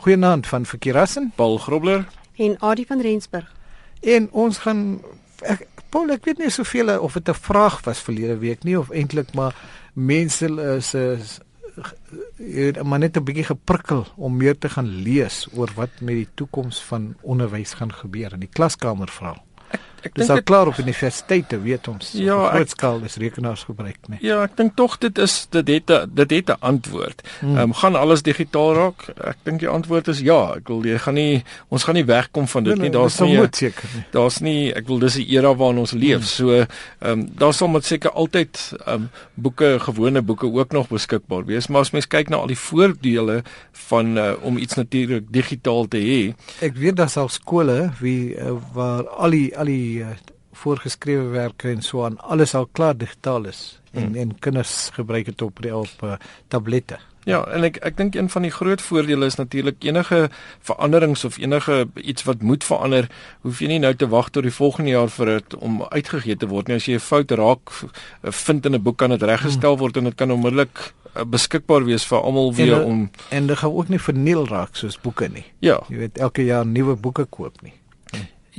Goeienaand 0.00 0.46
van 0.46 0.66
Verkeerassen, 0.66 1.32
Paul 1.34 1.58
Grobler 1.58 2.08
en 2.36 2.56
Adie 2.58 2.86
van 2.86 3.00
Rensburg. 3.00 3.52
En 4.00 4.30
ons 4.32 4.58
gaan 4.58 5.02
ek 5.44 5.66
Paul, 5.92 6.08
ek 6.14 6.24
weet 6.24 6.38
nie 6.40 6.48
soveel 6.50 6.92
of 7.00 7.18
dit 7.18 7.28
'n 7.28 7.34
vraag 7.34 7.80
was 7.84 8.00
verlede 8.00 8.38
week 8.38 8.64
nie 8.64 8.78
of 8.78 8.90
eintlik 8.90 9.34
maar 9.34 9.54
mense 9.92 10.46
is 10.76 10.94
is 10.94 11.40
maar 12.82 12.98
net 12.98 13.16
'n 13.16 13.24
bietjie 13.24 13.44
geprikkel 13.44 14.06
om 14.16 14.36
meer 14.36 14.58
te 14.58 14.68
gaan 14.68 14.88
lees 14.88 15.48
oor 15.52 15.70
wat 15.74 16.00
met 16.00 16.14
die 16.14 16.28
toekoms 16.34 16.80
van 16.80 17.16
onderwys 17.20 17.74
gaan 17.74 17.92
gebeur 17.92 18.32
in 18.32 18.40
die 18.40 18.52
klaskamer 18.52 19.08
veral. 19.08 19.44
Ek 20.02 20.14
dink 20.14 20.30
dit 20.32 20.44
klaar 20.48 20.70
op 20.70 20.78
universiteite 20.80 21.60
weet 21.60 21.88
ons. 21.88 22.12
Ja, 22.16 22.38
groot 22.54 22.72
skaal 22.72 23.00
is 23.04 23.16
rekenaars 23.20 23.64
gebruik? 23.68 23.98
Nee. 24.08 24.18
Ja, 24.24 24.42
ek 24.46 24.56
dink 24.56 24.76
tog 24.78 24.96
dit 25.02 25.18
is 25.18 25.46
dit 25.50 25.68
het 25.68 25.90
'n 25.90 26.10
dit 26.14 26.30
het 26.30 26.50
'n 26.50 26.60
antwoord. 26.60 27.22
Hmm. 27.40 27.56
Ehm 27.56 27.70
um, 27.70 27.72
gaan 27.74 27.96
alles 27.96 28.22
digitaal 28.22 28.74
raak? 28.74 29.08
Ek 29.24 29.36
dink 29.42 29.60
die 29.60 29.68
antwoord 29.68 30.08
is 30.08 30.20
ja. 30.20 30.54
Ek 30.56 30.68
wil 30.68 30.84
jy 30.84 30.98
gaan 30.98 31.14
nie 31.14 31.44
ons 31.68 31.84
gaan 31.84 31.94
nie 31.94 32.04
wegkom 32.04 32.48
van 32.48 32.64
dit 32.64 32.76
nee, 32.76 32.88
nie. 32.88 32.90
Daar's 32.90 33.20
nie 33.20 33.48
seker 33.50 33.88
nie. 33.94 34.04
Daar's 34.10 34.40
nie 34.40 34.72
ek 34.74 34.86
wil 34.86 34.98
dis 34.98 35.16
'n 35.16 35.26
era 35.28 35.54
waarin 35.54 35.78
ons 35.78 35.92
leef. 35.92 36.24
Hmm. 36.24 36.24
So 36.24 36.50
ehm 36.50 36.66
um, 37.00 37.28
daar 37.36 37.54
sal 37.54 37.68
met 37.68 37.84
seker 37.84 38.10
altyd 38.10 38.72
ehm 38.86 38.94
um, 38.94 39.10
boeke, 39.34 39.78
gewone 39.80 40.22
boeke 40.22 40.46
ook 40.52 40.72
nog 40.72 40.88
beskikbaar 40.88 41.44
wees, 41.44 41.66
maar 41.66 41.80
as 41.80 41.90
mens 41.90 42.06
kyk 42.06 42.28
na 42.28 42.36
al 42.36 42.46
die 42.46 42.58
voordele 42.58 43.42
van 43.88 44.16
uh, 44.18 44.32
om 44.40 44.56
iets 44.56 44.74
natuurlik 44.74 45.24
digitaal 45.32 45.88
te 45.88 45.98
hê. 45.98 46.20
Ek 46.64 46.76
weet 46.76 46.96
daar 46.96 47.10
sal 47.10 47.28
skole 47.28 47.90
wie 48.00 48.36
uh, 48.36 48.54
waar 48.72 49.08
al 49.08 49.30
die 49.30 49.48
al 49.58 49.70
die 49.70 49.89
uh, 49.98 50.14
voorgeskrewe 50.52 51.28
werke 51.34 51.68
en 51.68 51.82
so 51.82 52.04
aan 52.04 52.18
alles 52.18 52.54
al 52.54 52.66
klaar 52.66 52.96
digitaal 52.96 53.44
is 53.44 53.80
en 53.92 54.02
hmm. 54.02 54.16
en 54.16 54.38
kinders 54.38 54.90
gebruik 54.92 55.24
dit 55.24 55.42
op 55.42 55.62
die 55.62 55.76
op 55.76 56.02
uh, 56.04 56.18
tablette. 56.48 56.98
Ja, 57.28 57.42
en 57.52 57.66
ek 57.68 57.76
ek 57.84 57.98
dink 57.98 58.14
een 58.16 58.30
van 58.32 58.46
die 58.46 58.52
groot 58.54 58.80
voordele 58.80 59.26
is 59.28 59.36
natuurlik 59.36 59.82
enige 59.84 60.30
veranderings 60.64 61.24
of 61.28 61.36
enige 61.38 61.82
iets 61.94 62.24
wat 62.24 62.42
moet 62.42 62.64
verander, 62.64 63.10
hoef 63.44 63.60
jy 63.60 63.68
nie 63.74 63.82
nou 63.82 63.92
te 63.94 64.08
wag 64.08 64.30
tot 64.32 64.46
die 64.46 64.54
volgende 64.54 64.94
jaar 64.94 65.12
vir 65.12 65.34
dit 65.34 65.58
om 65.60 65.82
uitgegee 65.82 66.38
te 66.40 66.48
word 66.48 66.68
nie. 66.68 66.78
As 66.80 66.88
jy 66.88 66.96
'n 66.96 67.04
fout 67.04 67.30
raak 67.30 67.70
vind 68.22 68.66
in 68.66 68.74
'n 68.74 68.82
boek 68.82 68.96
kan 68.96 69.10
dit 69.10 69.22
reggestel 69.22 69.76
word 69.76 69.96
en 69.96 70.04
dit 70.04 70.16
kan 70.16 70.30
onmiddellik 70.30 70.92
beskikbaar 71.26 71.84
wees 71.84 72.06
vir 72.06 72.22
almal 72.22 72.54
weer 72.54 72.80
en, 72.80 72.84
om 72.84 73.10
en 73.30 73.46
dit 73.46 73.58
gaan 73.58 73.72
ook 73.72 73.88
nie 73.88 73.98
verniel 73.98 74.46
raak 74.46 74.76
soos 74.76 75.00
boeke 75.00 75.28
nie. 75.28 75.44
Ja. 75.60 75.80
Jy 75.88 75.96
weet 75.96 76.18
elke 76.18 76.44
jaar 76.44 76.66
nuwe 76.66 76.96
boeke 76.96 77.24
koop 77.24 77.62
nie. 77.62 77.74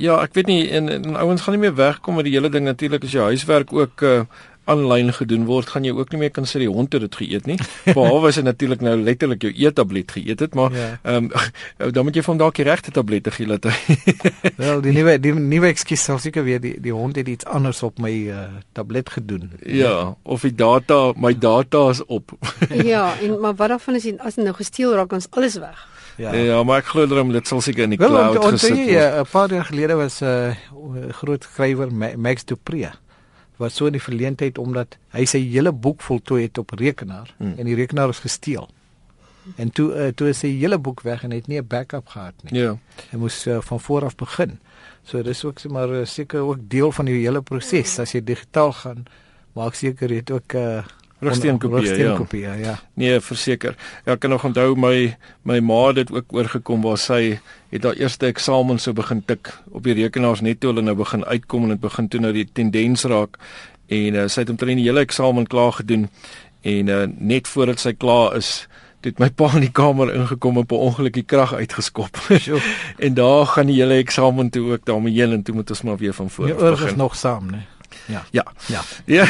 Ja, 0.00 0.22
ek 0.22 0.34
weet 0.34 0.48
nie 0.48 0.62
en, 0.70 0.88
en 0.88 1.16
ouens 1.16 1.42
gaan 1.44 1.56
nie 1.56 1.66
meer 1.66 1.76
wegkom 1.76 2.16
met 2.16 2.24
die 2.24 2.32
hele 2.32 2.48
ding 2.52 2.64
natuurlik 2.64 3.04
as 3.04 3.12
jou 3.12 3.28
huiswerk 3.28 3.72
ook 3.72 4.02
uh 4.08 4.22
aanlyn 4.70 5.10
gedoen 5.14 5.46
word, 5.48 5.72
gaan 5.72 5.86
jy 5.86 5.92
ook 5.96 6.12
nie 6.14 6.20
meer 6.22 6.30
kan 6.34 6.46
sê 6.46 6.60
die 6.62 6.70
hond 6.70 6.92
het 6.94 7.02
dit 7.02 7.16
geëet 7.18 7.48
nie. 7.50 7.56
Behalwe 7.96 8.30
as 8.30 8.38
hy 8.38 8.44
natuurlik 8.46 8.82
nou 8.84 8.94
letterlik 9.00 9.42
jou 9.46 9.50
eettablet 9.50 10.14
geëet 10.14 10.44
het, 10.44 10.54
maar 10.58 10.74
ja. 10.76 10.88
ehm 11.02 11.30
ja. 11.32 11.46
um, 11.82 11.90
dan 11.92 12.06
moet 12.06 12.18
jy 12.18 12.22
van 12.26 12.38
dalk 12.38 12.58
die 12.60 12.66
regte 12.68 12.94
tablette 12.94 13.32
gee 13.34 13.48
dat 13.50 13.66
hy 13.66 13.96
Wel, 14.62 14.82
die 14.84 14.94
nuwe 14.94 15.16
die 15.22 15.34
nuwe 15.34 15.72
ekskuus 15.72 16.04
sal 16.06 16.20
seker 16.22 16.46
weer 16.46 16.62
die 16.62 16.76
die 16.82 16.94
hond 16.94 17.18
het 17.18 17.28
iets 17.28 17.48
anders 17.50 17.82
op 17.82 17.98
my 18.02 18.12
uh, 18.30 18.44
tablet 18.76 19.10
gedoen. 19.10 19.50
Ja, 19.66 20.14
of 20.22 20.46
die 20.46 20.54
data, 20.54 21.12
my 21.16 21.34
data 21.34 21.88
is 21.90 22.04
op. 22.06 22.36
ja, 22.70 23.16
en 23.20 23.40
maar 23.42 23.56
wat 23.58 23.74
daarvan 23.74 23.98
is 23.98 24.06
as 24.18 24.38
dit 24.38 24.44
nou 24.46 24.54
gesteel 24.56 24.94
raak, 24.94 25.12
ons 25.12 25.30
alles 25.34 25.58
weg. 25.58 25.88
Ja. 26.16 26.34
ja, 26.34 26.62
maar 26.62 26.82
ek 26.82 26.90
glo 26.92 27.06
dat 27.06 27.32
dit 27.32 27.46
sal 27.48 27.60
seker 27.60 27.84
in 27.84 27.90
die 27.90 27.98
Wel, 27.98 28.08
cloud 28.08 28.44
gesit 28.52 28.76
word. 28.76 28.90
Ja, 28.90 29.20
'n 29.20 29.30
paar 29.30 29.50
jaar 29.50 29.64
gelede 29.64 29.94
was 29.94 30.20
'n 30.20 30.24
uh, 30.24 31.12
groot 31.12 31.44
skrywer 31.44 31.88
Max 32.16 32.44
Dupree 32.44 32.90
wat 33.56 33.72
so 33.72 33.86
in 33.86 33.96
die 33.96 34.02
verleentheid 34.02 34.58
omdat 34.58 34.96
hy 35.14 35.24
sy 35.28 35.40
hele 35.52 35.72
boek 35.72 36.02
voltooi 36.02 36.42
het 36.42 36.58
op 36.58 36.74
rekenaar 36.78 37.34
hmm. 37.38 37.54
en 37.58 37.68
die 37.68 37.76
rekenaar 37.78 38.08
is 38.08 38.22
gesteel. 38.24 38.68
En 39.56 39.72
toe 39.74 39.88
uh, 39.90 40.08
toe 40.14 40.28
is 40.30 40.38
sy 40.38 40.52
hele 40.54 40.78
boek 40.78 41.02
weg 41.06 41.24
en 41.26 41.34
hy 41.34 41.40
het 41.42 41.48
nie 41.50 41.58
'n 41.60 41.66
backup 41.66 42.08
gehad 42.14 42.34
nie. 42.42 42.60
Ja. 42.60 42.76
Hy 43.10 43.18
moes 43.18 43.46
uh, 43.46 43.60
van 43.60 43.80
voor 43.80 44.04
af 44.04 44.14
begin. 44.14 44.58
So 45.04 45.22
dis 45.22 45.44
ook 45.44 45.62
maar 45.68 45.90
uh, 45.90 46.04
seker 46.04 46.40
ook 46.40 46.58
deel 46.70 46.92
van 46.92 47.04
die 47.04 47.22
hele 47.26 47.42
proses 47.42 47.98
as 47.98 48.12
jy 48.12 48.22
digitaal 48.24 48.72
gaan. 48.72 49.04
Maak 49.52 49.74
seker 49.74 50.10
jy 50.10 50.16
het 50.16 50.30
ook 50.30 50.54
'n 50.54 50.58
uh, 50.58 50.84
Rugsteenkopie, 51.22 51.94
ja. 51.98 52.14
Kopie, 52.16 52.40
ja. 52.58 52.74
Nee, 52.98 53.20
verseker. 53.22 53.76
Ja, 54.04 54.16
ek 54.16 54.24
kan 54.24 54.32
nog 54.34 54.44
onthou 54.44 54.74
my 54.74 55.12
my 55.46 55.60
ma 55.62 55.92
het 55.94 56.10
ook 56.10 56.34
oorgekom 56.34 56.82
waar 56.82 56.98
sy 56.98 57.38
het 57.70 57.86
haar 57.86 57.98
eerste 58.00 58.26
eksamen 58.26 58.80
so 58.82 58.92
begin 58.92 59.22
tik 59.26 59.52
op 59.70 59.86
die 59.86 59.94
rekenaars 59.94 60.42
net 60.42 60.60
toe 60.60 60.72
hulle 60.72 60.82
nou 60.82 60.96
begin 60.98 61.22
uitkom 61.24 61.68
en 61.68 61.76
dit 61.76 61.80
begin 61.80 62.08
toe 62.08 62.20
nou 62.20 62.32
die 62.34 62.48
tendens 62.52 63.06
raak 63.06 63.38
en 63.86 64.18
uh, 64.18 64.26
sy 64.26 64.42
het 64.42 64.50
omtrent 64.50 64.80
die 64.82 64.88
hele 64.88 65.04
eksamen 65.06 65.46
klaar 65.46 65.72
gedoen 65.78 66.08
en 66.66 66.90
uh, 66.90 67.04
net 67.18 67.50
voordat 67.50 67.82
sy 67.82 67.94
klaar 67.94 68.36
is 68.36 68.66
het 69.02 69.18
my 69.18 69.28
pa 69.34 69.48
in 69.58 69.64
die 69.66 69.74
kamer 69.74 70.12
ingekom 70.14 70.58
en 70.58 70.66
op 70.66 70.72
'n 70.72 70.84
ongeluk 70.90 71.14
die 71.14 71.26
krag 71.26 71.54
uitgeskop. 71.54 72.18
en 73.06 73.14
daar 73.14 73.46
gaan 73.46 73.66
die 73.66 73.80
hele 73.80 73.94
eksamen 73.98 74.50
toe 74.50 74.72
ook 74.72 74.84
daarmee 74.86 75.14
heen 75.14 75.32
en 75.32 75.42
toe 75.42 75.54
moet 75.54 75.70
ons 75.70 75.82
maar 75.82 75.96
weer 75.96 76.14
van 76.14 76.30
voor 76.30 76.44
af 76.44 76.50
begin. 76.50 76.66
Ja, 76.66 76.72
ons 76.72 76.90
is 76.90 76.96
nog 76.96 77.16
saam, 77.16 77.50
né? 77.50 77.66
Ja. 78.06 78.24
Ja. 78.30 78.44
Ja. 78.66 78.82
Ja. 79.06 79.26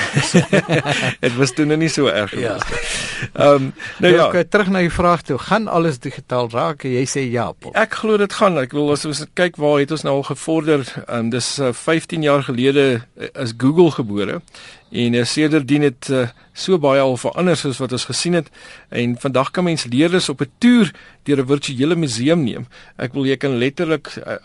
Dit 1.21 1.37
was 1.37 1.53
toe 1.53 1.65
nog 1.65 1.78
nie 1.78 1.88
so 1.88 2.06
erg 2.06 2.31
ja. 2.31 2.59
gewees 2.59 2.69
nie. 2.71 3.28
Ehm 3.33 3.55
um, 3.55 3.72
nou 3.99 4.12
ja, 4.15 4.27
okay, 4.27 4.44
terug 4.44 4.69
na 4.69 4.78
die 4.84 4.93
vraag 4.93 5.22
toe, 5.22 5.38
gaan 5.38 5.69
alles 5.69 5.99
digitaal 5.99 6.50
raak? 6.50 6.82
Jy 6.82 7.05
sê 7.09 7.25
ja. 7.31 7.53
Paul. 7.53 7.75
Ek 7.78 7.94
glo 8.03 8.16
dit 8.16 8.32
gaan. 8.32 8.59
Ek 8.59 8.72
wil 8.77 8.93
as 8.94 9.05
ons 9.09 9.25
kyk 9.38 9.56
waar 9.62 9.81
het 9.82 9.91
ons 9.91 10.05
nou 10.06 10.16
al 10.21 10.28
gevorder? 10.31 10.84
Ehm 11.06 11.19
um, 11.19 11.32
dis 11.32 11.49
uh, 11.59 11.72
15 11.72 12.22
jaar 12.22 12.43
gelede 12.43 12.87
uh, 13.00 13.28
is 13.43 13.55
Google 13.59 13.91
gebore 13.91 14.41
en 14.93 15.15
uh, 15.17 15.25
sedertdien 15.25 15.83
het 15.87 16.09
uh, 16.13 16.27
so 16.53 16.77
baie 16.79 17.01
al 17.01 17.17
verander 17.17 17.57
soos 17.57 17.81
wat 17.81 17.95
ons 17.97 18.05
gesien 18.11 18.37
het 18.37 18.51
en 18.93 19.17
vandag 19.21 19.51
kan 19.57 19.65
mens 19.65 19.87
leerders 19.89 20.29
op 20.29 20.43
'n 20.45 20.51
toer 20.59 20.93
deur 21.25 21.41
'n 21.41 21.47
virtuele 21.47 21.97
museum 21.97 22.45
neem. 22.45 22.67
Ek 22.99 23.13
wil 23.13 23.27
jy 23.27 23.37
kan 23.37 23.57
letterlik 23.57 24.13
uh, 24.27 24.37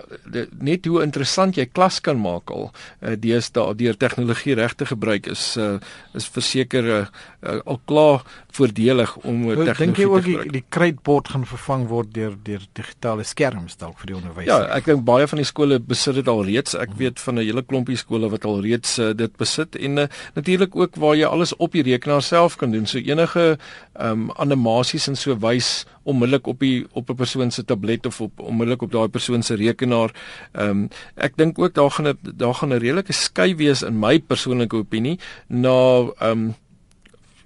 net 0.60 0.86
hoe 0.86 1.04
interessant 1.04 1.56
jy 1.56 1.66
klas 1.66 2.00
kan 2.00 2.20
maak 2.22 2.50
al 2.50 2.72
uh, 3.02 3.16
deesdae 3.18 3.76
deur 3.76 3.98
tegnologie 3.98 4.56
reg 4.56 4.74
te 4.76 4.86
gebruik 4.86 5.28
is 5.28 5.58
uh, 5.58 5.80
is 6.14 6.28
verseker 6.28 6.86
uh, 6.86 7.06
uh, 7.44 7.60
al 7.66 7.82
klaar 7.86 8.24
voordelig 8.52 9.16
om 9.18 9.44
tegnologie 9.44 9.86
dink 9.86 9.98
jy 9.98 10.06
ook 10.06 10.24
die, 10.24 10.52
die 10.52 10.66
kruitbord 10.70 11.28
gaan 11.28 11.46
vervang 11.46 11.88
word 11.88 12.14
deur 12.14 12.36
deur 12.44 12.62
digitale 12.74 13.24
skerms 13.24 13.78
dalk 13.78 14.00
vir 14.00 14.08
die 14.08 14.16
onderwys? 14.16 14.48
Ja, 14.48 14.64
ek 14.78 14.86
dink 14.86 15.04
baie 15.08 15.28
van 15.28 15.42
die 15.42 15.48
skole 15.48 15.80
besit 15.80 16.16
dit 16.16 16.28
al 16.28 16.44
reeds. 16.48 16.76
Ek 16.76 16.94
weet 16.98 17.20
van 17.20 17.36
'n 17.36 17.46
hele 17.46 17.64
klompie 17.64 17.98
skole 17.98 18.30
wat 18.30 18.46
al 18.46 18.62
reeds 18.62 18.98
uh, 19.00 19.14
dit 19.14 19.38
besit 19.38 19.76
en 19.76 19.98
uh, 19.98 20.08
natuurlik 20.38 20.76
ook 20.76 20.96
waar 21.02 21.16
jy 21.18 21.26
alles 21.26 21.56
op 21.58 21.74
die 21.74 21.84
rekenaar 21.84 22.22
self 22.22 22.56
kan 22.62 22.72
doen. 22.72 22.86
So 22.86 23.02
enige 23.02 23.58
ehm 23.98 24.28
um, 24.30 24.32
animasies 24.38 25.08
en 25.10 25.18
so 25.18 25.34
wys 25.42 25.86
onmiddellik 26.04 26.48
op 26.48 26.60
die 26.60 26.86
op 26.94 27.10
'n 27.10 27.16
persoon 27.16 27.52
se 27.52 27.66
tablet 27.66 28.06
of 28.06 28.22
op 28.22 28.40
onmiddellik 28.40 28.82
op 28.82 28.92
daai 28.92 29.08
persoon 29.08 29.44
se 29.44 29.56
rekenaar. 29.56 30.14
Ehm 30.54 30.70
um, 30.70 30.90
ek 31.16 31.38
dink 31.38 31.60
ook 31.60 31.74
daar 31.74 31.92
gaan 31.92 32.08
'n 32.08 32.18
daar 32.22 32.54
gaan 32.54 32.74
'n 32.74 32.80
redelike 32.80 33.14
skei 33.14 33.56
wees 33.56 33.82
in 33.82 34.00
my 34.00 34.20
persoonlike 34.20 34.76
opinie 34.76 35.20
na 35.48 36.06
ehm 36.20 36.32
um, 36.32 36.56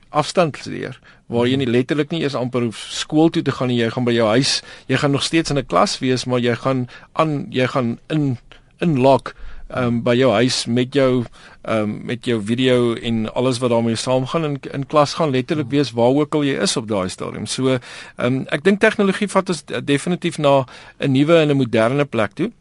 afstandsleer 0.09 0.99
waar 1.31 1.47
jy 1.47 1.55
nie 1.55 1.69
letterlik 1.69 2.11
nie 2.11 2.21
eers 2.21 2.35
amper 2.35 2.61
hoef 2.61 2.79
skool 2.91 3.29
toe 3.29 3.41
te 3.41 3.51
gaan 3.51 3.67
nie 3.71 3.79
jy 3.79 3.89
gaan 3.89 4.07
by 4.07 4.11
jou 4.11 4.27
huis 4.27 4.61
jy 4.87 4.97
gaan 4.97 5.11
nog 5.11 5.23
steeds 5.23 5.49
in 5.49 5.57
'n 5.57 5.65
klas 5.65 5.99
wees 5.99 6.25
maar 6.25 6.39
jy 6.39 6.55
gaan 6.55 6.87
aan 7.13 7.47
jy 7.49 7.67
gaan 7.67 7.99
in 8.09 8.37
inlok 8.79 9.35
um, 9.75 10.01
by 10.03 10.15
jou 10.15 10.31
huis 10.31 10.65
met 10.65 10.93
jou 10.93 11.25
um, 11.69 12.01
met 12.05 12.25
jou 12.25 12.39
video 12.45 12.93
en 12.95 13.33
alles 13.33 13.59
wat 13.59 13.69
daarmee 13.69 13.95
saamgaan 13.95 14.45
in 14.45 14.57
in 14.71 14.87
klas 14.87 15.13
gaan 15.13 15.31
letterlik 15.31 15.67
hmm. 15.67 15.75
wees 15.75 15.91
waar 15.91 16.15
ook 16.15 16.35
al 16.35 16.43
jy 16.43 16.57
is 16.61 16.77
op 16.77 16.87
daai 16.87 17.09
stadium. 17.09 17.45
So 17.45 17.77
um, 18.17 18.45
ek 18.51 18.63
dink 18.63 18.79
tegnologie 18.79 19.29
vat 19.31 19.49
ons 19.49 19.63
definitief 19.83 20.37
na 20.37 20.65
'n 20.99 21.11
nuwe 21.11 21.41
en 21.41 21.49
'n 21.49 21.57
moderne 21.57 22.05
plek 22.05 22.33
toe. 22.33 22.51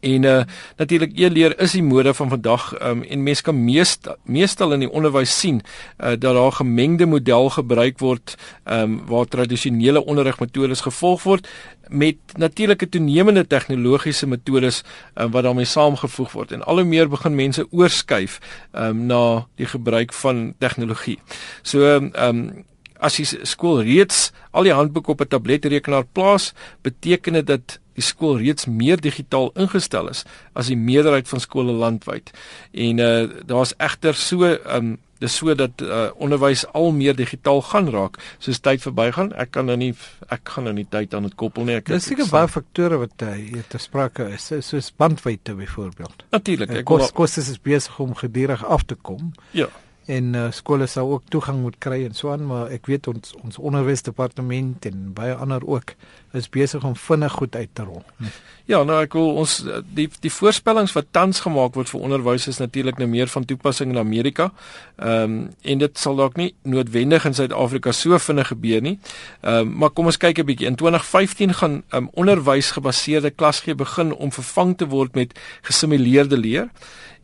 En 0.00 0.22
uh 0.22 0.42
natuurlik 0.76 1.12
e-leer 1.18 1.58
is 1.60 1.72
die 1.72 1.82
mode 1.82 2.14
van 2.14 2.28
vandag 2.28 2.72
um, 2.82 3.02
en 3.02 3.22
mense 3.22 3.42
kan 3.42 3.64
meest, 3.64 4.08
meestal 4.24 4.72
in 4.72 4.84
die 4.84 4.90
onderwys 4.90 5.38
sien 5.38 5.60
uh 5.98 6.14
dat 6.18 6.34
daar 6.34 6.52
gemengde 6.52 7.06
model 7.06 7.50
gebruik 7.50 7.98
word 7.98 8.34
um 8.64 9.00
waar 9.06 9.26
tradisionele 9.26 10.04
onderrigmetodes 10.04 10.80
gevolg 10.80 11.22
word 11.22 11.48
met 11.88 12.16
natuurlike 12.36 12.88
toenemende 12.88 13.46
tegnologiese 13.46 14.26
metodes 14.26 14.82
um, 15.14 15.30
wat 15.30 15.44
daarmee 15.44 15.68
saamgevoeg 15.68 16.32
word 16.32 16.52
en 16.52 16.64
al 16.64 16.82
hoe 16.82 16.88
meer 16.88 17.08
begin 17.08 17.34
mense 17.34 17.66
oorskuif 17.70 18.40
um 18.72 19.06
na 19.06 19.46
die 19.56 19.66
gebruik 19.66 20.12
van 20.12 20.54
tegnologie. 20.58 21.18
So 21.62 21.96
um 21.96 22.64
as 23.04 23.18
die 23.18 23.26
skool 23.44 23.82
reeds 23.84 24.30
al 24.54 24.64
die 24.64 24.72
handboeke 24.72 25.12
op 25.12 25.20
'n 25.20 25.28
tabletrekenaar 25.28 26.06
plaas, 26.12 26.52
beteken 26.82 27.32
dit 27.32 27.46
dat 27.46 27.78
die 27.94 28.04
skool 28.04 28.38
reeds 28.42 28.66
meer 28.66 29.00
digitaal 29.00 29.50
ingestel 29.54 30.10
is 30.12 30.24
as 30.52 30.70
die 30.72 30.78
meerderheid 30.78 31.28
van 31.30 31.42
skole 31.42 31.72
landwyd. 31.72 32.32
En 32.72 33.02
uh 33.02 33.24
daar's 33.46 33.74
egter 33.78 34.14
so 34.14 34.56
um 34.76 34.96
dis 35.22 35.36
so 35.36 35.54
dat 35.54 35.80
uh 35.80 36.08
onderwys 36.20 36.64
al 36.72 36.92
meer 36.92 37.16
digitaal 37.16 37.62
gaan 37.70 37.88
raak 37.94 38.18
soos 38.38 38.60
tyd 38.60 38.82
verbygaan. 38.82 39.32
Ek 39.40 39.54
kan 39.56 39.70
nou 39.70 39.76
nie 39.80 39.92
ek 40.28 40.54
gaan 40.54 40.68
nou 40.68 40.74
nie 40.76 40.86
tyd 40.90 41.14
aan 41.14 41.28
dit 41.28 41.36
koppel 41.40 41.68
nie. 41.68 41.78
Ek 41.80 41.92
Dis 41.92 42.10
seker 42.10 42.28
baie 42.32 42.50
faktore 42.50 42.98
wat 43.04 43.24
uh, 43.26 43.32
hier 43.38 43.64
te 43.68 43.78
sprake 43.78 44.28
is, 44.34 44.50
soos 44.66 44.90
bandwydte 44.96 45.54
byvoorbeeld. 45.58 46.26
Natuurlik. 46.34 46.76
Ek 46.82 46.88
kos 46.88 47.14
kos 47.14 47.38
is 47.42 47.54
besig 47.62 47.98
om 48.02 48.14
gedurig 48.18 48.64
af 48.64 48.86
te 48.90 48.98
kom. 49.00 49.32
Ja. 49.56 49.70
En 50.06 50.34
uh, 50.34 50.50
skole 50.52 50.86
sou 50.86 51.06
ook 51.12 51.22
toegang 51.32 51.60
moet 51.62 51.78
kry 51.78 52.04
en 52.04 52.14
so 52.14 52.32
aan 52.32 52.46
maar 52.46 52.72
ek 52.74 52.86
weet 52.86 53.08
ons 53.08 53.34
ons 53.42 53.58
onderwysdepartement 53.58 54.86
en 54.90 55.12
baie 55.16 55.34
ander 55.34 55.64
ook 55.66 55.94
is 56.34 56.48
besig 56.50 56.84
om 56.84 56.96
vinnig 56.96 57.32
goed 57.32 57.56
uit 57.56 57.68
te 57.72 57.82
rol. 57.82 58.02
Hm. 58.16 58.32
Ja, 58.64 58.80
nou 58.82 58.96
ek 59.04 59.12
wil 59.12 59.36
ons 59.42 59.58
die 59.94 60.06
die 60.24 60.32
voorspellings 60.32 60.94
wat 60.96 61.10
tans 61.14 61.42
gemaak 61.44 61.76
word 61.78 61.90
vir 61.92 62.00
onderwys 62.06 62.48
is 62.48 62.58
natuurlik 62.62 62.98
nou 62.98 63.08
meer 63.12 63.28
van 63.28 63.44
toepassing 63.44 63.92
in 63.92 64.00
Amerika. 64.00 64.50
Ehm 64.96 65.22
um, 65.22 65.36
en 65.62 65.78
dit 65.78 65.98
sal 66.00 66.16
dalk 66.16 66.36
nie 66.40 66.50
noodwendig 66.62 67.26
in 67.28 67.36
Suid-Afrika 67.36 67.92
so 67.92 68.18
vinnig 68.18 68.48
gebeur 68.52 68.82
nie. 68.82 68.98
Ehm 69.42 69.68
um, 69.68 69.74
maar 69.84 69.90
kom 69.90 70.10
ons 70.10 70.18
kyk 70.18 70.40
'n 70.40 70.46
bietjie. 70.46 70.66
In 70.66 70.76
2015 70.80 71.54
gaan 71.54 71.82
um, 71.92 72.08
onderwysgebaseerde 72.12 73.30
klasgee 73.30 73.74
begin 73.74 74.14
om 74.14 74.32
vervang 74.32 74.76
te 74.76 74.86
word 74.88 75.14
met 75.14 75.38
gesimuleerde 75.62 76.36
leer 76.36 76.68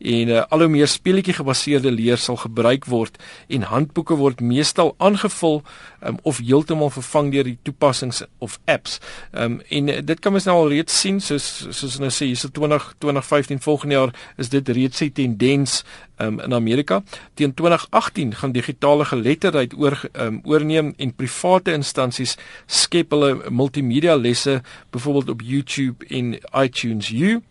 en 0.01 0.27
uh, 0.27 0.43
al 0.49 0.59
hoe 0.59 0.67
meer 0.67 0.87
speletjie 0.87 1.33
gebaseerde 1.33 1.91
leer 1.91 2.17
sal 2.17 2.35
gebruik 2.35 2.70
word 2.79 3.17
en 3.47 3.61
handboeke 3.61 4.15
word 4.15 4.41
meestal 4.41 4.95
aangevul 4.97 5.61
um, 6.03 6.17
of 6.23 6.37
heeltemal 6.37 6.89
vervang 6.89 7.31
deur 7.31 7.43
die 7.43 7.57
toepassings 7.61 8.23
of 8.39 8.59
apps. 8.65 8.99
Ehm 9.31 9.43
um, 9.43 9.61
en 9.69 9.87
uh, 9.87 9.97
dit 10.03 10.19
kan 10.19 10.31
mens 10.31 10.45
nou 10.45 10.57
al 10.57 10.71
reeds 10.73 10.99
sien 10.99 11.19
soos 11.21 11.67
soos 11.69 11.99
nou 11.99 12.09
sê 12.11 12.25
hierse 12.31 12.51
20 12.51 12.93
2015 13.03 13.61
volgende 13.61 13.95
jaar 13.95 14.15
is 14.37 14.49
dit 14.49 14.69
reeds 14.69 15.01
'n 15.01 15.11
tendens 15.11 15.83
um, 16.21 16.39
in 16.39 16.53
Amerika. 16.53 17.03
Teen 17.33 17.53
2018 17.53 18.35
gaan 18.35 18.51
digitale 18.51 19.05
geletterdheid 19.05 19.73
oor 19.77 19.99
um, 20.13 20.41
oorneem 20.43 20.93
en 20.97 21.13
private 21.15 21.73
instansies 21.73 22.37
skep 22.65 23.11
hulle 23.11 23.49
multimedia 23.49 24.15
lesse 24.15 24.61
byvoorbeeld 24.89 25.29
op 25.29 25.41
YouTube 25.41 26.05
en 26.07 26.37
iTunes 26.63 27.11
U 27.11 27.41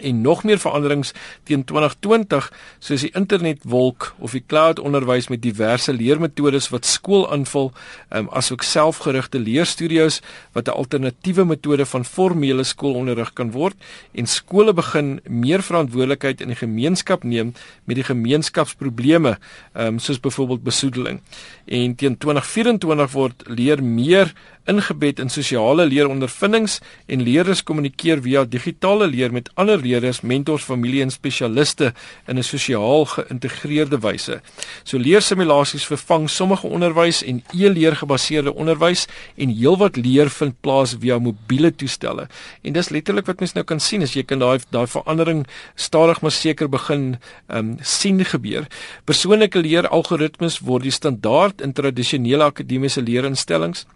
en 0.00 0.20
nog 0.20 0.44
meer 0.44 0.58
veranderings 0.58 1.12
teen 1.44 1.64
2020 1.64 2.50
soos 2.78 3.04
die 3.06 3.12
internetwolk 3.14 4.14
of 4.18 4.32
die 4.36 4.44
cloud 4.46 4.78
onderwys 4.78 5.28
met 5.28 5.42
diverse 5.42 5.92
leermetodes 5.92 6.68
wat 6.72 6.86
skool 6.86 7.26
aanvul 7.32 7.72
um, 8.10 8.28
asook 8.30 8.62
selfgerigte 8.62 9.38
leerstudios 9.38 10.20
wat 10.52 10.68
'n 10.68 10.76
alternatiewe 10.76 11.44
metode 11.44 11.86
van 11.86 12.04
formele 12.04 12.64
skoolonderrig 12.64 13.32
kan 13.32 13.50
word 13.50 13.76
en 14.12 14.26
skole 14.26 14.72
begin 14.72 15.20
meer 15.28 15.62
verantwoordelikheid 15.62 16.40
in 16.40 16.48
die 16.48 16.60
gemeenskap 16.60 17.24
neem 17.24 17.54
met 17.84 17.96
die 17.96 18.04
gemeenskapsprobleme 18.04 19.38
um, 19.74 19.98
soos 19.98 20.20
byvoorbeeld 20.20 20.62
besoedeling. 20.62 21.20
En 21.66 21.94
teen 21.94 22.16
2024 22.16 23.12
word 23.12 23.44
leer 23.46 23.82
meer 23.82 24.32
ingebed 24.68 25.20
in 25.22 25.30
sosiale 25.32 25.86
leerondervindings 25.88 26.78
en 27.06 27.24
leerders 27.24 27.62
kommunikeer 27.64 28.20
via 28.24 28.44
digitale 28.44 29.08
leer 29.08 29.32
met 29.32 29.48
ander 29.54 29.80
leerders, 29.88 30.20
mentors, 30.20 30.66
familie 30.68 31.02
en 31.02 31.10
spesialiste 31.10 31.92
in 32.28 32.38
'n 32.38 32.42
sosiaal 32.42 33.04
geïntegreerde 33.04 33.98
wyse. 33.98 34.40
So 34.84 34.98
leersimulasies 34.98 35.86
vervang 35.86 36.30
sommige 36.30 36.66
onderwys 36.66 37.22
en 37.22 37.42
e-leer 37.52 37.96
gebaseerde 37.96 38.54
onderwys 38.54 39.06
en 39.36 39.48
heelwat 39.48 39.96
leer 39.96 40.30
vind 40.30 40.54
plaas 40.60 40.94
via 41.00 41.18
mobiele 41.18 41.74
toestelle. 41.74 42.28
En 42.62 42.72
dis 42.72 42.88
letterlik 42.88 43.26
wat 43.26 43.40
mens 43.40 43.52
nou 43.52 43.64
kan 43.64 43.80
sien 43.80 44.02
as 44.02 44.14
jy 44.14 44.22
kan 44.22 44.38
daai 44.38 44.58
daai 44.70 44.86
verandering 44.86 45.46
stadig 45.74 46.20
maar 46.20 46.34
seker 46.34 46.68
begin 46.68 47.16
um 47.48 47.76
sien 47.82 48.24
gebeur. 48.24 48.66
Persoonlike 49.04 49.58
leer 49.58 49.88
algoritmes 49.88 50.58
word 50.58 50.82
die 50.82 50.90
standaard 50.92 51.60
in 51.60 51.72
tradisionele 51.72 52.44
akademiese 52.44 53.02
leerinstellings 53.02 53.86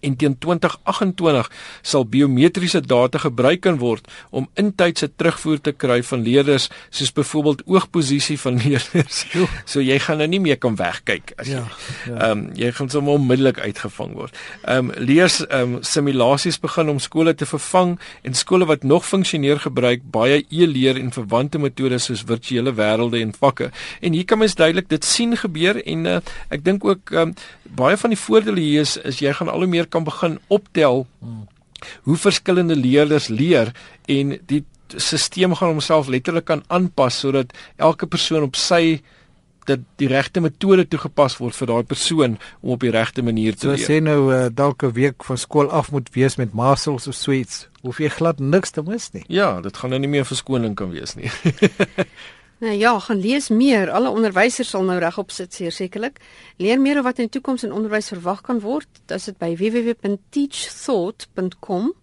En 0.00 0.16
teen 0.16 0.38
2028 0.38 1.50
sal 1.82 2.06
biometriese 2.08 2.80
data 2.80 3.18
gebruik 3.18 3.60
kan 3.60 3.78
word 3.78 4.08
om 4.30 4.48
intydse 4.54 5.10
terugvoer 5.16 5.60
te 5.60 5.72
kry 5.72 6.00
van 6.02 6.22
leerders 6.22 6.68
soos 6.90 7.12
byvoorbeeld 7.12 7.64
oogposisie 7.66 8.38
van 8.40 8.58
leerders. 8.64 9.24
So 9.64 9.82
jy 9.84 9.98
gaan 10.02 10.22
nou 10.22 10.28
nie 10.30 10.40
meer 10.42 10.58
kan 10.60 10.76
wegkyk 10.78 11.34
as 11.38 11.50
jy 11.50 11.58
ja, 11.58 11.64
ja. 11.66 12.14
ehm 12.14 12.14
ja, 12.14 12.16
ja. 12.18 12.30
um, 12.30 12.44
jy 12.58 12.72
gaan 12.78 12.90
sommer 12.92 13.18
onmiddellik 13.18 13.58
uitgevang 13.58 14.14
word. 14.18 14.38
Ehm 14.64 14.90
um, 14.90 14.92
leers 15.08 15.40
ehm 15.46 15.78
um, 15.78 15.82
simulasies 15.82 16.60
begin 16.60 16.88
om 16.88 17.00
skole 17.02 17.34
te 17.34 17.46
vervang 17.46 17.96
en 18.22 18.34
skole 18.34 18.66
wat 18.68 18.82
nog 18.82 19.06
funksioneer 19.06 19.60
gebruik 19.60 20.04
baie 20.12 20.44
e-leer 20.48 20.98
en 21.00 21.12
verwante 21.14 21.58
metodes 21.58 22.08
soos 22.08 22.24
virtuele 22.26 22.74
wêrelde 22.74 23.20
en 23.20 23.34
vakke. 23.38 23.70
En 24.00 24.12
hier 24.12 24.24
kan 24.24 24.38
mens 24.38 24.54
duidelik 24.54 24.88
dit 24.88 25.04
sien 25.04 25.36
gebeur 25.36 25.82
en 25.84 26.06
uh, 26.06 26.18
ek 26.54 26.64
dink 26.64 26.84
ook 26.84 27.14
ehm 27.14 27.28
um, 27.28 27.34
baie 27.74 27.96
van 27.96 28.10
die 28.10 28.18
voordele 28.20 28.60
hier 28.60 28.80
is 28.86 28.96
is 28.96 29.20
jy 29.20 29.32
gaan 29.32 29.48
al 29.48 29.64
hoe 29.64 29.70
meer 29.70 29.86
kan 29.86 30.04
begin 30.04 30.38
optel 30.48 31.06
hoe 32.02 32.16
verskillende 32.16 32.76
leerders 32.76 33.28
leer 33.28 33.72
en 34.06 34.38
die 34.46 34.64
stelsel 34.96 35.54
gaan 35.54 35.76
homself 35.76 36.08
letterlik 36.08 36.48
kan 36.48 36.64
aanpas 36.66 37.20
sodat 37.20 37.52
elke 37.76 38.06
persoon 38.06 38.42
op 38.42 38.56
sy 38.56 39.00
dat 39.68 39.82
die 40.00 40.08
regte 40.08 40.40
metode 40.40 40.86
toegepas 40.88 41.36
word 41.42 41.56
vir 41.58 41.68
daai 41.68 41.84
persoon 41.90 42.38
om 42.62 42.72
op 42.76 42.84
die 42.84 42.92
regte 42.94 43.22
manier 43.22 43.56
te 43.56 43.66
so 43.66 43.74
leer. 43.74 43.84
So 43.84 43.92
sê 43.92 44.00
nou 44.00 44.32
uh, 44.32 44.46
dalk 44.48 44.82
'n 44.82 44.94
week 44.96 45.24
van 45.28 45.36
skool 45.36 45.68
af 45.68 45.92
moet 45.92 46.08
wees 46.14 46.38
met 46.40 46.54
masels 46.54 47.06
of 47.06 47.14
sweets. 47.14 47.68
Hoef 47.82 48.00
jy 48.00 48.08
glad 48.08 48.40
niks 48.40 48.70
te 48.70 48.82
mis 48.82 49.12
nie. 49.12 49.24
Ja, 49.28 49.60
dit 49.60 49.76
gaan 49.76 49.90
nou 49.90 50.00
nie 50.00 50.08
meer 50.08 50.24
verskoning 50.24 50.74
kan 50.74 50.90
wees 50.90 51.14
nie. 51.14 51.30
Nou 52.58 52.74
ja, 52.74 52.98
gaan 52.98 53.20
lees 53.20 53.48
meer. 53.48 53.90
Alle 53.90 54.10
onderwysers 54.10 54.68
sal 54.74 54.82
nou 54.82 54.98
regop 54.98 55.30
sit 55.30 55.54
sekerlik. 55.54 56.18
Leer 56.56 56.80
meer 56.82 56.96
oor 56.98 57.04
wat 57.06 57.18
in 57.22 57.28
die 57.28 57.34
toekoms 57.38 57.62
in 57.62 57.72
onderwys 57.72 58.08
verwag 58.10 58.40
kan 58.42 58.60
word. 58.64 58.88
Dit 59.06 59.14
is 59.14 59.30
by 59.38 59.56
www.teachthought.com 59.60 61.94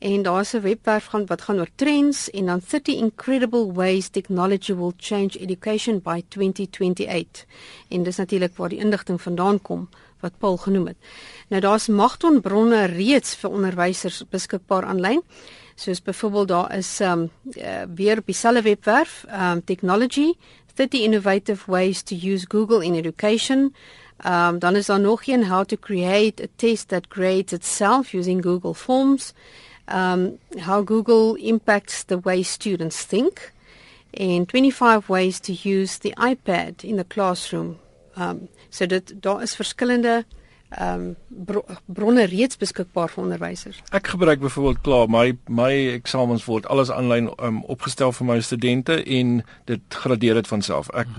en 0.00 0.22
daar's 0.22 0.54
'n 0.54 0.60
webwerf 0.60 1.06
gaan 1.12 1.26
wat 1.26 1.42
gaan 1.42 1.58
oor 1.58 1.68
trends 1.74 2.30
en 2.30 2.46
dan 2.46 2.60
30 2.60 2.94
incredible 2.94 3.72
ways 3.72 4.08
technology 4.08 4.74
will 4.74 4.92
change 4.96 5.38
education 5.38 6.00
by 6.00 6.22
2028. 6.28 7.46
En 7.88 8.02
dis 8.02 8.16
natuurlik 8.16 8.56
waar 8.56 8.68
die 8.68 8.78
inligting 8.78 9.22
vandaan 9.22 9.62
kom 9.62 9.88
wat 10.20 10.38
Paul 10.38 10.56
genoem 10.56 10.86
het. 10.86 10.96
Nou 11.48 11.60
daar's 11.60 11.88
magtonbronne 11.88 12.84
reeds 12.84 13.34
vir 13.34 13.50
onderwysers 13.50 14.22
beskikbaar 14.30 14.84
aanlyn 14.84 15.22
soos 15.80 16.02
byvoorbeeld 16.02 16.48
daar 16.48 16.76
is 16.76 17.00
um 17.00 17.30
uh, 17.44 17.82
weer 17.94 18.18
op 18.18 18.26
dieselfde 18.26 18.62
webwerf 18.62 19.24
um 19.32 19.64
technology 19.64 20.32
30 20.74 21.00
innovative 21.00 21.70
ways 21.70 22.02
to 22.02 22.14
use 22.14 22.46
Google 22.48 22.84
in 22.84 22.94
education. 22.94 23.74
Um 24.26 24.58
dan 24.58 24.76
is 24.76 24.86
daar 24.86 25.00
nog 25.00 25.26
een 25.26 25.46
how 25.46 25.64
to 25.64 25.76
create 25.76 26.42
a 26.42 26.46
test 26.56 26.88
that 26.88 27.06
grades 27.08 27.52
itself 27.52 28.12
using 28.12 28.42
Google 28.42 28.74
Forms. 28.74 29.32
Um 29.92 30.38
how 30.58 30.86
Google 30.86 31.42
impacts 31.42 32.04
the 32.04 32.20
way 32.20 32.42
students 32.42 33.04
think. 33.04 33.52
And 34.12 34.50
25 34.50 35.06
ways 35.06 35.38
to 35.40 35.52
use 35.52 35.98
the 35.98 36.14
iPad 36.16 36.82
in 36.82 36.96
the 36.96 37.06
classroom. 37.06 37.78
Um 38.18 38.48
so 38.68 38.86
dit 38.86 39.12
daar 39.20 39.42
is 39.42 39.54
verskillende 39.54 40.24
ehm 40.70 41.00
um, 41.00 41.16
bro 41.28 41.64
bronne 41.86 42.24
reeds 42.30 42.56
beskikbaar 42.56 43.10
vir 43.10 43.22
onderwysers. 43.24 43.80
Ek 43.90 44.12
gebruik 44.12 44.40
byvoorbeeld 44.40 44.82
klaar 44.86 45.08
my 45.10 45.32
my 45.48 45.70
eksamens 45.96 46.44
word 46.46 46.68
alles 46.70 46.92
aanlyn 46.94 47.26
um, 47.42 47.62
opgestel 47.74 48.12
vir 48.14 48.28
my 48.28 48.38
studente 48.40 49.00
en 49.02 49.40
dit 49.66 49.98
gradeer 50.04 50.38
dit 50.38 50.46
van 50.46 50.62
self. 50.62 50.92
Ek 50.94 51.10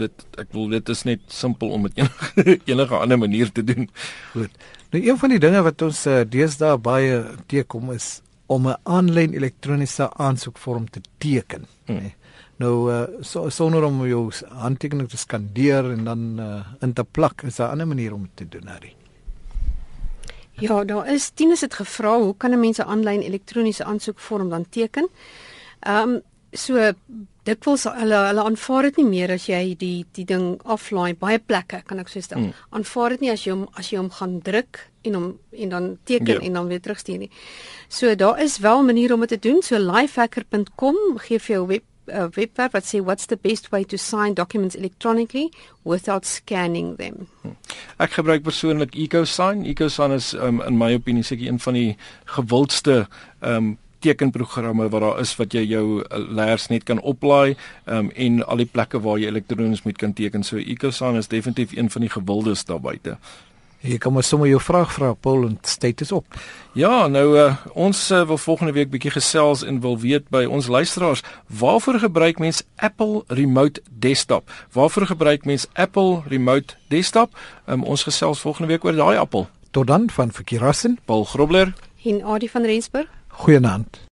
dit 0.00 0.24
ek 0.40 0.48
wil 0.56 0.72
dit 0.72 0.88
is 0.88 1.04
net 1.04 1.20
simpel 1.28 1.76
om 1.76 1.84
dit 1.88 1.98
enige 2.00 2.58
enige 2.64 2.96
ander 2.96 3.20
manier 3.20 3.52
te 3.52 3.64
doen. 3.64 3.90
Goed. 4.32 4.56
Nou 4.90 5.04
een 5.04 5.20
van 5.20 5.36
die 5.36 5.42
dinge 5.42 5.62
wat 5.68 5.82
ons 5.82 6.06
uh, 6.06 6.22
deesdae 6.24 6.78
baie 6.78 7.24
teekom 7.46 7.92
is 7.92 8.22
om 8.46 8.68
'n 8.68 8.80
aanlyn 8.82 9.34
elektroniese 9.34 10.12
aansoekvorm 10.16 10.90
te 10.90 11.00
teken. 11.18 11.66
Hmm. 11.86 12.00
Nee. 12.00 12.14
Nou 12.56 12.92
uh, 12.92 13.02
so 13.20 13.48
sonder 13.50 13.82
om 13.84 14.06
jou 14.06 14.30
handtekening 14.48 15.08
te 15.10 15.18
skandeer 15.18 15.90
en 15.90 16.04
dan 16.04 16.20
uh, 16.40 16.60
in 16.80 16.92
te 16.92 17.04
plak 17.04 17.42
is 17.42 17.58
'n 17.58 17.70
ander 17.70 17.86
manier 17.86 18.14
om 18.14 18.22
dit 18.22 18.36
te 18.36 18.58
doen, 18.58 18.68
Harry. 18.68 18.94
Ja, 20.52 20.84
daar 20.84 21.12
is 21.12 21.30
Tinus 21.34 21.60
het 21.60 21.74
gevra 21.74 22.20
hoe 22.20 22.36
kan 22.36 22.50
'n 22.50 22.60
mens 22.60 22.78
'n 22.78 22.86
aanlyn 22.86 23.22
elektroniese 23.22 23.84
aansoekvorm 23.84 24.48
dan 24.48 24.66
teken? 24.68 25.08
Ehm 25.80 26.08
um, 26.08 26.22
so 26.52 26.92
dikwels 27.42 27.84
hulle 27.84 28.18
hulle 28.28 28.42
aanvaar 28.42 28.82
dit 28.82 28.96
nie 28.96 29.06
meer 29.08 29.32
as 29.34 29.46
jy 29.46 29.74
die 29.78 30.04
die 30.12 30.24
ding 30.24 30.60
aflaai 30.64 31.14
baie 31.14 31.38
plekke 31.38 31.82
kan 31.86 31.98
ek 31.98 32.08
so 32.08 32.20
stel. 32.20 32.38
Hmm. 32.38 32.52
Aanvaar 32.70 33.10
dit 33.10 33.20
nie 33.20 33.30
as 33.30 33.44
jy 33.44 33.52
hom 33.52 33.68
as 33.74 33.90
jy 33.90 33.98
hom 33.98 34.10
gaan 34.10 34.40
druk 34.40 34.90
en 35.02 35.14
hom 35.14 35.38
en 35.50 35.68
dan 35.68 35.98
teken 36.04 36.40
ja. 36.40 36.40
en 36.40 36.52
dan 36.52 36.68
weer 36.68 36.80
terugstuur 36.80 37.18
nie. 37.18 37.30
So 37.88 38.14
daar 38.14 38.40
is 38.40 38.58
wel 38.58 38.82
maniere 38.82 39.14
om 39.14 39.20
dit 39.20 39.28
te 39.28 39.48
doen. 39.48 39.62
So 39.62 39.78
lifehacker.com 39.78 41.18
gee 41.18 41.38
vir 41.38 41.56
jou 41.56 41.66
web 41.66 41.82
'n 41.82 41.93
uh, 42.06 42.26
webwerf 42.34 42.72
wat 42.72 42.88
sê 42.88 43.00
what's 43.02 43.26
the 43.26 43.36
best 43.36 43.70
way 43.72 43.84
to 43.84 43.96
sign 43.96 44.34
documents 44.34 44.76
electronically 44.76 45.50
without 45.82 46.26
scanning 46.26 46.96
them. 46.96 47.28
Hm. 47.42 47.56
Ek 48.02 48.18
gebruik 48.18 48.42
persoonlik 48.42 48.94
EcoSign. 48.94 49.64
EcoSign 49.64 50.16
is 50.16 50.32
um, 50.34 50.60
in 50.66 50.78
my 50.80 50.94
opinie 50.94 51.24
seker 51.24 51.48
een 51.48 51.60
van 51.60 51.80
die 51.80 51.96
gewildste 52.36 53.06
um 53.40 53.76
tekenprogramme 54.04 54.88
wat 54.92 55.00
daar 55.00 55.20
is 55.22 55.30
wat 55.38 55.54
jy 55.56 55.62
jou 55.64 55.84
uh, 56.02 56.18
leers 56.36 56.68
net 56.68 56.84
kan 56.84 57.00
oplaai 57.00 57.54
um, 57.88 58.10
en 58.10 58.42
al 58.44 58.60
die 58.60 58.68
plekke 58.68 59.00
waar 59.00 59.16
jy 59.20 59.30
elektronies 59.32 59.84
moet 59.86 59.96
kan 60.00 60.12
teken. 60.12 60.44
So 60.44 60.60
EcoSign 60.60 61.16
is 61.20 61.30
definitief 61.32 61.72
een 61.76 61.90
van 61.90 62.04
die 62.04 62.12
gewildes 62.12 62.66
daar 62.68 62.82
buite. 62.84 63.16
Jy 63.84 63.98
kan 64.00 64.14
maar 64.16 64.24
sommer 64.24 64.48
jou 64.48 64.60
vraag 64.64 64.92
vra 64.96 65.10
Paul 65.12 65.42
en 65.44 65.58
tyd 65.60 66.00
is 66.00 66.12
op. 66.12 66.24
Ja, 66.72 67.06
nou 67.06 67.24
uh, 67.36 67.50
ons 67.76 67.98
uh, 68.10 68.22
wil 68.26 68.38
volgende 68.40 68.72
week 68.72 68.88
bietjie 68.90 69.12
gesels 69.12 69.60
en 69.64 69.82
wil 69.84 69.98
weet 70.00 70.30
by 70.32 70.46
ons 70.48 70.70
luisteraars, 70.72 71.20
waarvoor 71.52 72.00
gebruik 72.06 72.40
mens 72.40 72.62
Apple 72.76 73.24
Remote 73.28 73.82
Desktop? 73.92 74.48
Waarvoor 74.72 75.06
gebruik 75.12 75.44
mens 75.44 75.68
Apple 75.72 76.22
Remote 76.32 76.80
Desktop? 76.88 77.36
Um, 77.68 77.84
ons 77.84 78.06
gesels 78.08 78.40
volgende 78.40 78.72
week 78.72 78.88
oor 78.88 78.96
daai 78.96 79.20
appel. 79.20 79.48
Tot 79.70 79.86
dan 79.86 80.08
van 80.10 80.32
Verkeerassen, 80.32 80.98
Paul 81.04 81.24
Grobler 81.24 81.74
en 82.04 82.24
Adie 82.24 82.50
van 82.50 82.64
Rensburg. 82.64 83.08
Goeienaand. 83.28 84.04